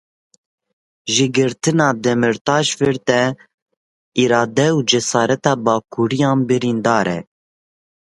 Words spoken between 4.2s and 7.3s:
îrade û cesareta Bakurîyan birîndar e.